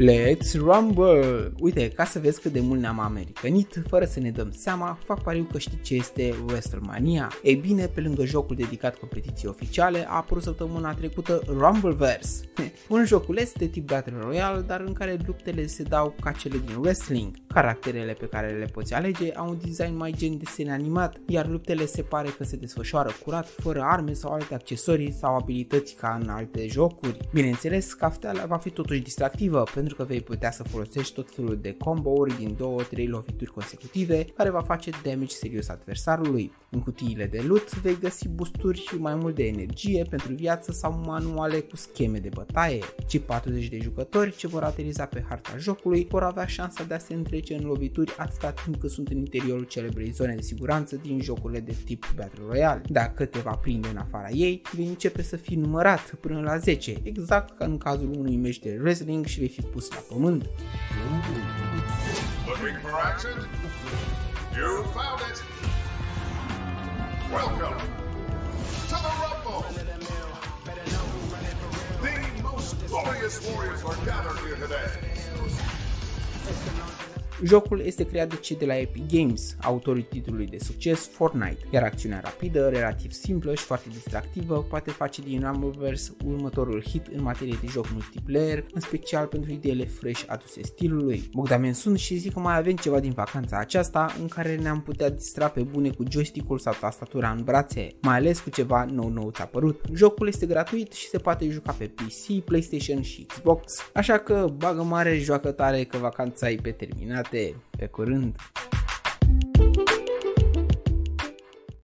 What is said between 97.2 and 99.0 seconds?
în brațe, mai ales cu ceva